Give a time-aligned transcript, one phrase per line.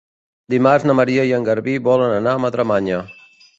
[0.53, 3.07] Dimarts na Maria i en Garbí volen anar a Madremanya.